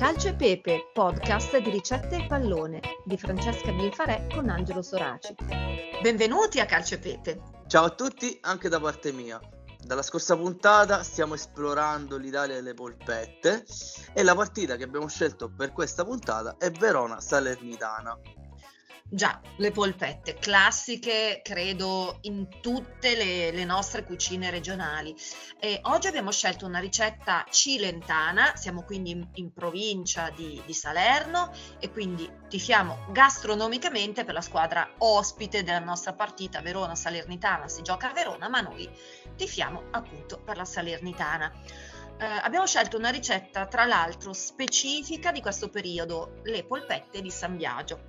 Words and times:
Calcio 0.00 0.28
e 0.28 0.34
Pepe, 0.34 0.90
podcast 0.94 1.58
di 1.58 1.68
ricette 1.68 2.16
e 2.16 2.26
pallone 2.26 2.80
di 3.04 3.18
Francesca 3.18 3.70
Bilfarè 3.70 4.28
con 4.34 4.48
Angelo 4.48 4.80
Soraci. 4.80 5.34
Benvenuti 6.00 6.58
a 6.58 6.64
Calcio 6.64 6.94
e 6.94 6.98
Pepe. 6.98 7.42
Ciao 7.66 7.84
a 7.84 7.90
tutti, 7.90 8.38
anche 8.40 8.70
da 8.70 8.80
parte 8.80 9.12
mia. 9.12 9.38
Dalla 9.78 10.00
scorsa 10.00 10.38
puntata 10.38 11.02
stiamo 11.02 11.34
esplorando 11.34 12.16
l'Italia 12.16 12.54
delle 12.54 12.72
polpette 12.72 13.66
e 14.14 14.22
la 14.22 14.34
partita 14.34 14.76
che 14.76 14.84
abbiamo 14.84 15.06
scelto 15.06 15.52
per 15.52 15.70
questa 15.72 16.02
puntata 16.02 16.56
è 16.56 16.70
Verona-Salernitana. 16.70 18.18
Già, 19.12 19.40
le 19.56 19.72
polpette, 19.72 20.34
classiche 20.34 21.40
credo 21.42 22.18
in 22.22 22.46
tutte 22.60 23.16
le, 23.16 23.50
le 23.50 23.64
nostre 23.64 24.04
cucine 24.04 24.50
regionali. 24.50 25.12
E 25.58 25.80
oggi 25.82 26.06
abbiamo 26.06 26.30
scelto 26.30 26.64
una 26.64 26.78
ricetta 26.78 27.44
cilentana, 27.50 28.54
siamo 28.54 28.84
quindi 28.84 29.10
in, 29.10 29.28
in 29.34 29.52
provincia 29.52 30.30
di, 30.30 30.62
di, 30.64 30.72
Salerno 30.72 31.50
e 31.80 31.90
quindi 31.90 32.30
tifiamo 32.48 33.06
gastronomicamente 33.10 34.24
per 34.24 34.34
la 34.34 34.40
squadra 34.40 34.88
ospite 34.98 35.64
della 35.64 35.80
nostra 35.80 36.12
partita 36.12 36.60
Verona-Salernitana, 36.60 37.66
si 37.66 37.82
gioca 37.82 38.10
a 38.10 38.12
Verona, 38.12 38.48
ma 38.48 38.60
noi 38.60 38.88
tifiamo 39.34 39.88
appunto 39.90 40.38
per 40.38 40.56
la 40.56 40.64
Salernitana. 40.64 41.52
Eh, 42.16 42.24
abbiamo 42.24 42.66
scelto 42.66 42.96
una 42.96 43.10
ricetta 43.10 43.66
tra 43.66 43.86
l'altro 43.86 44.32
specifica 44.34 45.32
di 45.32 45.40
questo 45.40 45.68
periodo, 45.68 46.42
le 46.44 46.62
polpette 46.62 47.20
di 47.20 47.30
San 47.30 47.56
Biagio 47.56 48.04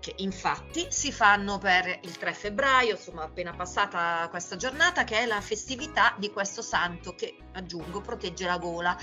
che 0.00 0.14
infatti 0.16 0.86
si 0.90 1.12
fanno 1.12 1.58
per 1.58 2.00
il 2.02 2.16
3 2.16 2.32
febbraio, 2.32 2.92
insomma 2.92 3.24
appena 3.24 3.52
passata 3.52 4.26
questa 4.30 4.56
giornata, 4.56 5.04
che 5.04 5.18
è 5.18 5.26
la 5.26 5.40
festività 5.40 6.14
di 6.18 6.30
questo 6.30 6.62
santo 6.62 7.14
che, 7.14 7.36
aggiungo, 7.52 8.00
protegge 8.00 8.46
la 8.46 8.58
gola. 8.58 8.96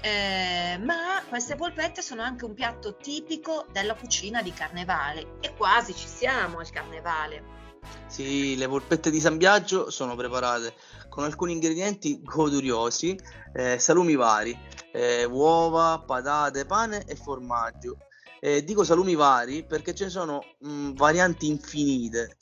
Eh, 0.00 0.78
ma 0.84 1.22
queste 1.28 1.56
polpette 1.56 2.02
sono 2.02 2.22
anche 2.22 2.44
un 2.44 2.54
piatto 2.54 2.96
tipico 2.96 3.66
della 3.72 3.94
cucina 3.94 4.42
di 4.42 4.52
carnevale 4.52 5.38
e 5.40 5.54
quasi 5.56 5.94
ci 5.94 6.06
siamo 6.06 6.58
al 6.58 6.70
carnevale. 6.70 7.60
Sì, 8.06 8.56
le 8.56 8.68
polpette 8.68 9.10
di 9.10 9.20
San 9.20 9.38
Biagio 9.38 9.90
sono 9.90 10.14
preparate 10.14 10.74
con 11.08 11.24
alcuni 11.24 11.52
ingredienti 11.52 12.22
goduriosi, 12.22 13.18
eh, 13.54 13.78
salumi 13.78 14.14
vari, 14.14 14.56
eh, 14.92 15.24
uova, 15.24 16.02
patate, 16.06 16.66
pane 16.66 17.04
e 17.06 17.16
formaggio. 17.16 17.96
Eh, 18.44 18.64
dico 18.64 18.82
salumi 18.82 19.14
vari 19.14 19.64
perché 19.64 19.94
ce 19.94 20.04
ne 20.06 20.10
sono 20.10 20.42
mh, 20.58 20.94
varianti 20.94 21.46
infinite. 21.46 22.38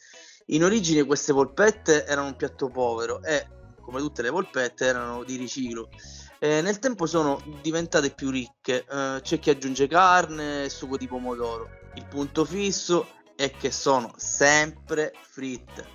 In 0.46 0.64
origine 0.64 1.04
queste 1.04 1.34
polpette 1.34 2.06
erano 2.06 2.28
un 2.28 2.36
piatto 2.36 2.70
povero 2.70 3.22
e, 3.22 3.46
come 3.82 4.00
tutte 4.00 4.22
le 4.22 4.30
polpette, 4.30 4.86
erano 4.86 5.24
di 5.24 5.36
riciclo. 5.36 5.90
Eh, 6.38 6.62
nel 6.62 6.78
tempo 6.78 7.04
sono 7.04 7.38
diventate 7.60 8.12
più 8.12 8.30
ricche, 8.30 8.86
eh, 8.90 9.20
c'è 9.20 9.38
chi 9.38 9.50
aggiunge 9.50 9.86
carne 9.88 10.64
e 10.64 10.70
sugo 10.70 10.96
di 10.96 11.06
pomodoro. 11.06 11.68
Il 11.96 12.06
punto 12.06 12.46
fisso 12.46 13.06
è 13.36 13.50
che 13.50 13.70
sono 13.70 14.14
sempre 14.16 15.12
fritte. 15.20 15.86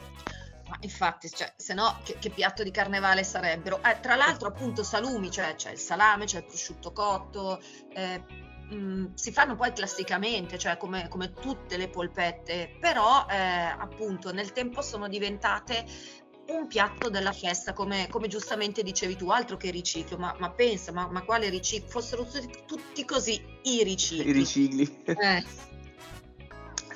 Ma 0.68 0.78
infatti, 0.82 1.32
cioè, 1.32 1.52
se 1.58 1.74
no, 1.74 2.00
che, 2.04 2.18
che, 2.20 2.30
piatto 2.30 2.62
di 2.62 2.70
carnevale 2.70 3.24
sarebbero? 3.24 3.82
Eh, 3.84 4.00
tra 4.02 4.16
l'altro, 4.16 4.50
appunto, 4.50 4.84
salumi, 4.84 5.32
cioè 5.32 5.56
c'è 5.56 5.72
il 5.72 5.80
salame, 5.80 6.26
c'è 6.26 6.38
il 6.38 6.46
prosciutto 6.46 6.92
cotto, 6.92 7.60
eh, 7.96 8.54
mh, 8.70 8.76
mm, 8.76 9.06
si 9.14 9.32
fanno 9.32 9.56
poi 9.56 9.72
classicamente, 9.74 10.58
cioè 10.58 10.78
come, 10.78 11.08
come 11.08 11.34
tutte 11.34 11.78
le 11.78 11.90
polpette, 11.90 12.78
però 12.80 13.26
eh, 13.30 13.36
appunto 13.36 14.32
nel 14.32 14.52
tempo 14.52 14.82
sono 14.82 15.08
diventate 15.08 15.86
un 16.48 16.68
piatto 16.68 17.10
della 17.10 17.32
festa, 17.32 17.74
come, 17.74 18.08
come, 18.10 18.28
giustamente 18.28 18.84
dicevi 18.84 19.16
tu, 19.16 19.30
altro 19.30 19.58
che 19.58 19.72
riciclo, 19.72 20.18
ma, 20.18 20.36
ma 20.38 20.52
pensa, 20.52 20.92
ma, 20.92 21.08
ma, 21.10 21.24
quale 21.24 21.50
riciclo? 21.50 21.90
Fossero 21.90 22.24
tutti, 22.26 22.64
tutti 22.66 23.06
così 23.06 23.42
i 23.64 23.84
ricicli. 23.84 24.30
I 24.30 24.32
ricicli. 24.32 25.04
Eh. 25.06 25.44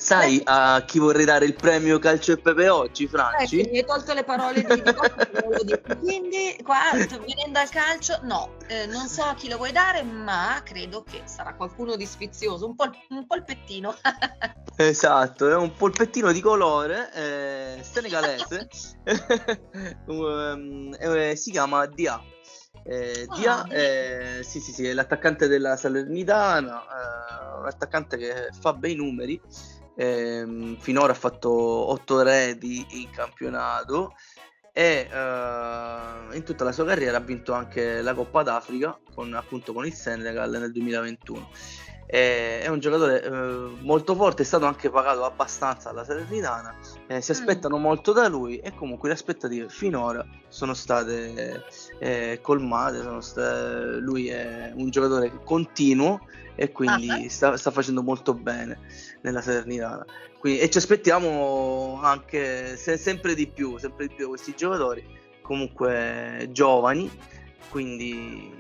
Sai 0.10 0.42
a 0.44 0.84
chi 0.88 0.98
vorrei 0.98 1.24
dare 1.24 1.46
il 1.46 1.54
premio 1.54 2.00
Calcio 2.00 2.32
e 2.32 2.38
Pepe 2.38 2.68
oggi, 2.68 3.08
Franci? 3.08 3.60
Eh, 3.60 3.70
mi 3.70 3.78
hai 3.78 3.86
tolto 3.86 4.12
le 4.14 4.24
parole 4.24 4.64
di, 4.64 4.82
di 5.66 5.82
Quindi 6.00 6.58
qua, 6.64 6.78
venendo 6.94 7.60
al 7.60 7.70
calcio, 7.70 8.18
no, 8.24 8.56
eh, 8.68 8.88
non 8.88 9.08
so 9.08 9.22
a 9.22 9.36
chi 9.36 9.48
lo 9.48 9.58
vuoi 9.58 9.72
dare, 9.72 10.02
ma 10.02 10.60
credo 10.66 11.04
che 11.04 11.22
sarà 11.26 11.54
qualcuno 11.54 11.96
di 11.96 12.08
sfizioso, 12.08 12.66
un, 12.66 12.76
pol- 12.76 12.90
un 13.10 13.28
polpettino. 13.28 13.96
esatto, 14.78 15.48
è 15.48 15.56
un 15.56 15.74
polpettino 15.74 16.32
di 16.32 16.42
colore 16.42 17.14
eh, 17.14 17.84
senegalese, 17.84 18.68
um, 20.08 20.98
eh, 21.00 21.36
si 21.36 21.52
chiama 21.52 21.86
Dia. 21.86 22.20
Eh, 22.84 23.28
Dia 23.36 23.62
ah, 23.62 24.42
sì, 24.42 24.60
sì, 24.60 24.72
sì, 24.72 24.88
è 24.88 24.94
l'attaccante 24.94 25.48
della 25.48 25.76
Salernitana, 25.76 26.82
eh, 26.82 27.58
un 27.60 27.68
attaccante 27.68 28.18
che 28.18 28.50
fa 28.60 28.74
bei 28.74 28.96
numeri 28.96 29.40
ehm, 30.00 30.78
finora 30.78 31.12
ha 31.12 31.16
fatto 31.16 31.52
8 31.52 32.22
reti 32.22 32.86
in 33.02 33.10
campionato 33.10 34.16
e 34.72 35.08
uh, 35.12 36.34
in 36.34 36.44
tutta 36.46 36.64
la 36.64 36.72
sua 36.72 36.86
carriera 36.86 37.18
ha 37.18 37.22
vinto 37.22 37.52
anche 37.52 38.02
la 38.02 38.14
Coppa 38.14 38.44
d'Africa 38.44 38.98
con, 39.14 39.34
appunto 39.34 39.74
con 39.74 39.86
il 39.86 39.94
Senegal 39.94 40.50
nel 40.50 40.72
2021 40.72 41.50
è 42.12 42.66
un 42.70 42.80
giocatore 42.80 43.24
eh, 43.24 43.30
molto 43.82 44.16
forte, 44.16 44.42
è 44.42 44.46
stato 44.46 44.66
anche 44.66 44.90
pagato 44.90 45.26
abbastanza 45.26 45.92
alla 45.92 46.04
Salernitana, 46.04 46.76
eh, 47.06 47.22
si 47.22 47.32
mm. 47.32 47.36
aspettano 47.36 47.78
mm. 47.78 47.82
molto 47.82 48.14
da 48.14 48.28
lui 48.28 48.58
e 48.58 48.74
comunque 48.74 49.10
le 49.10 49.14
aspettative 49.14 49.70
finora 49.70 50.26
sono 50.48 50.74
state 50.74 51.64
eh, 52.00 52.40
colmate, 52.42 53.04
sono 53.04 53.22
state, 53.22 54.00
lui 54.00 54.28
è 54.30 54.72
un 54.74 54.90
giocatore 54.90 55.32
continuo 55.44 56.22
e 56.56 56.72
quindi 56.72 57.10
uh-huh. 57.10 57.30
sta, 57.30 57.56
sta, 57.58 57.70
facendo 57.70 58.02
molto 58.02 58.34
bene 58.34 58.80
nella 59.22 59.42
Salernitana. 59.42 60.04
Quindi, 60.40 60.62
e 60.62 60.70
ci 60.72 60.80
aspettiamo 60.80 62.00
anche 62.02 62.76
se, 62.76 62.98
sempre 62.98 63.36
di 63.36 63.46
più, 63.46 63.78
sempre 63.78 64.08
di 64.08 64.16
più 64.16 64.30
questi 64.30 64.56
giocatori, 64.56 65.06
comunque 65.44 66.50
giovani, 66.52 67.10
quindi 67.70 68.52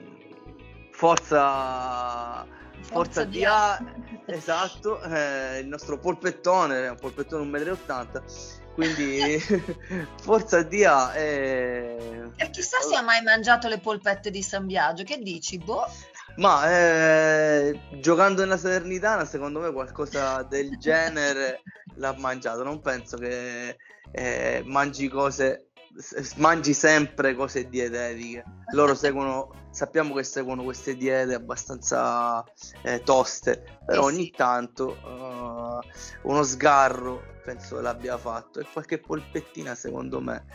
forza 0.92 2.46
Forza 2.92 3.24
DA, 3.24 3.80
esatto, 4.26 5.02
eh, 5.04 5.60
il 5.60 5.68
nostro 5.68 6.00
polpettone, 6.00 6.88
un 6.88 6.98
polpettone 6.98 7.46
1,80 7.46 8.18
m, 8.18 8.74
quindi 8.74 9.40
Forza 10.22 10.64
DA 10.64 11.14
e... 11.14 12.32
e 12.36 12.50
chissà 12.50 12.80
se 12.82 12.96
ha 12.96 13.02
mai 13.02 13.22
mangiato 13.22 13.68
le 13.68 13.80
polpette 13.80 14.32
di 14.32 14.42
San 14.42 14.66
Biagio, 14.66 15.04
che 15.04 15.20
dici, 15.20 15.60
boh? 15.60 15.86
Ma 16.38 16.72
eh, 16.72 17.80
giocando 18.00 18.42
nella 18.42 18.58
Salernitana, 18.58 19.26
secondo 19.26 19.60
me 19.60 19.72
qualcosa 19.72 20.42
del 20.44 20.78
genere 20.78 21.62
l'ha 21.98 22.16
mangiato. 22.18 22.64
Non 22.64 22.80
penso 22.82 23.18
che 23.18 23.78
eh, 24.12 24.64
mangi 24.66 25.10
cose 25.10 25.69
mangi 26.36 26.74
sempre 26.74 27.36
cose 27.36 27.68
dietetiche. 27.68 28.44
Loro 28.74 28.94
seguono, 28.96 29.68
sappiamo 29.72 30.14
che 30.14 30.24
seguono 30.24 30.64
queste 30.64 30.96
diete 30.96 31.34
abbastanza 31.34 32.44
eh, 32.84 33.02
toste, 33.04 33.80
però 33.86 34.08
eh 34.08 34.10
sì. 34.10 34.16
ogni 34.16 34.32
tanto 34.32 34.98
uh, 35.04 36.30
uno 36.30 36.44
sgarro 36.44 37.38
penso 37.44 37.80
l'abbia 37.82 38.18
fatto 38.18 38.60
e 38.60 38.68
qualche 38.72 39.00
polpettina 39.00 39.74
secondo 39.74 40.22
me 40.22 40.46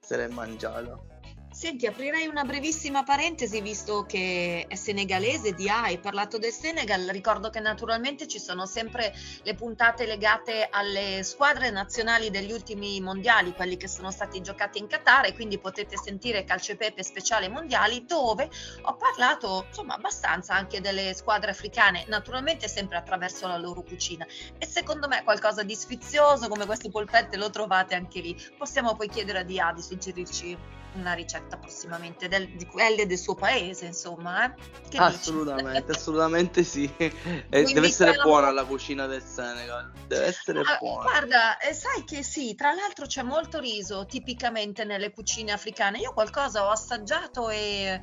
se 0.00 0.16
l'è 0.16 0.28
mangiata. 0.28 1.17
Senti, 1.58 1.86
aprirei 1.86 2.28
una 2.28 2.44
brevissima 2.44 3.02
parentesi 3.02 3.60
visto 3.60 4.04
che 4.06 4.66
è 4.68 4.76
senegalese 4.76 5.54
di 5.54 5.68
A, 5.68 5.82
hai 5.82 5.98
parlato 5.98 6.38
del 6.38 6.52
Senegal, 6.52 7.08
ricordo 7.08 7.50
che 7.50 7.58
naturalmente 7.58 8.28
ci 8.28 8.38
sono 8.38 8.64
sempre 8.64 9.12
le 9.42 9.54
puntate 9.56 10.06
legate 10.06 10.68
alle 10.70 11.24
squadre 11.24 11.70
nazionali 11.70 12.30
degli 12.30 12.52
ultimi 12.52 13.00
mondiali, 13.00 13.54
quelli 13.54 13.76
che 13.76 13.88
sono 13.88 14.12
stati 14.12 14.40
giocati 14.40 14.78
in 14.78 14.86
Qatar 14.86 15.26
e 15.26 15.34
quindi 15.34 15.58
potete 15.58 15.96
sentire 15.96 16.44
Calcio 16.44 16.70
e 16.70 16.76
Pepe 16.76 17.02
speciale 17.02 17.48
mondiali 17.48 18.04
dove 18.04 18.48
ho 18.82 18.94
parlato 18.94 19.64
insomma 19.66 19.94
abbastanza 19.94 20.54
anche 20.54 20.80
delle 20.80 21.12
squadre 21.12 21.50
africane, 21.50 22.04
naturalmente 22.06 22.68
sempre 22.68 22.98
attraverso 22.98 23.48
la 23.48 23.58
loro 23.58 23.82
cucina. 23.82 24.24
E 24.58 24.64
secondo 24.64 25.08
me 25.08 25.24
qualcosa 25.24 25.64
di 25.64 25.74
sfizioso 25.74 26.46
come 26.46 26.66
queste 26.66 26.88
polpette 26.88 27.36
lo 27.36 27.50
trovate 27.50 27.96
anche 27.96 28.20
lì. 28.20 28.40
Possiamo 28.56 28.94
poi 28.94 29.08
chiedere 29.08 29.40
a 29.40 29.42
Dia 29.42 29.72
di 29.74 29.82
suggerirci 29.82 30.76
una 30.94 31.12
ricetta 31.12 31.47
prossimamente 31.56 32.28
del, 32.28 32.48
di 32.56 32.66
quelle 32.66 33.06
del 33.06 33.18
suo 33.18 33.34
paese, 33.34 33.86
insomma. 33.86 34.44
Eh? 34.54 34.98
assolutamente, 34.98 35.92
assolutamente 35.92 36.62
sì. 36.64 36.86
Eh, 37.50 37.62
deve 37.64 37.86
essere 37.86 38.18
buona 38.22 38.50
la 38.50 38.64
cucina 38.64 39.06
del 39.06 39.22
Senegal, 39.22 39.90
deve 40.06 40.26
essere 40.26 40.60
ah, 40.60 40.76
buona. 40.78 41.02
Guarda, 41.02 41.56
eh, 41.58 41.72
sai 41.72 42.04
che 42.04 42.22
sì, 42.22 42.54
tra 42.54 42.72
l'altro 42.72 43.06
c'è 43.06 43.22
molto 43.22 43.58
riso 43.58 44.04
tipicamente 44.06 44.84
nelle 44.84 45.10
cucine 45.10 45.52
africane. 45.52 45.98
Io 45.98 46.12
qualcosa 46.12 46.64
ho 46.64 46.70
assaggiato 46.70 47.48
e 47.48 48.00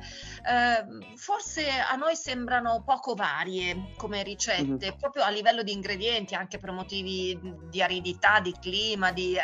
eh, 0.48 1.16
forse 1.16 1.68
a 1.68 1.94
noi 1.96 2.16
sembrano 2.16 2.82
poco 2.84 3.14
varie 3.14 3.92
come 3.96 4.22
ricette, 4.22 4.64
mm-hmm. 4.64 4.98
proprio 4.98 5.22
a 5.22 5.30
livello 5.30 5.62
di 5.62 5.72
ingredienti, 5.72 6.34
anche 6.34 6.58
per 6.58 6.72
motivi 6.72 7.38
di 7.70 7.82
aridità, 7.82 8.40
di 8.40 8.54
clima, 8.60 9.12
di... 9.12 9.36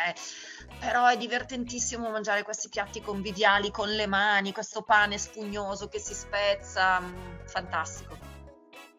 Eh, 0.79 0.85
però 0.85 1.07
è 1.07 1.17
divertentissimo 1.17 2.09
mangiare 2.09 2.43
questi 2.43 2.69
piatti 2.69 3.01
conviviali 3.01 3.71
con 3.71 3.89
le 3.89 4.07
mani, 4.07 4.51
questo 4.51 4.81
pane 4.81 5.17
spugnoso 5.17 5.87
che 5.87 5.99
si 5.99 6.13
spezza, 6.13 6.99
mm, 6.99 7.45
fantastico. 7.45 8.17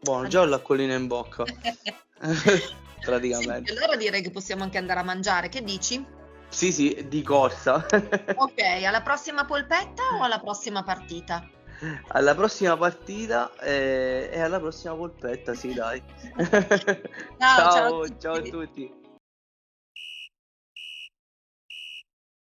Buono, 0.01 0.29
già 0.29 0.41
ho 0.41 0.45
l'acquolina 0.45 0.95
in 0.95 1.07
bocca. 1.07 1.45
Praticamente. 3.05 3.73
Sì, 3.73 3.79
allora 3.79 3.97
direi 3.97 4.23
che 4.23 4.31
possiamo 4.31 4.63
anche 4.63 4.79
andare 4.79 5.01
a 5.01 5.05
mangiare, 5.05 5.49
che 5.49 5.63
dici? 5.63 6.05
Sì, 6.49 6.73
sì, 6.73 7.07
di 7.09 7.23
corsa. 7.23 7.85
ok, 8.37 8.61
alla 8.87 9.03
prossima 9.03 9.45
polpetta 9.45 10.03
o 10.19 10.23
alla 10.23 10.39
prossima 10.39 10.83
partita? 10.83 11.49
Alla 12.09 12.35
prossima 12.35 12.77
partita 12.77 13.53
e, 13.59 14.31
e 14.33 14.41
alla 14.41 14.61
prossima 14.61 14.95
polpetta, 14.95 15.55
sì, 15.55 15.75
dai. 15.75 16.03
ciao, 17.39 17.71
ciao, 17.73 18.17
ciao 18.19 18.35
a 18.35 18.43
tutti. 18.43 19.03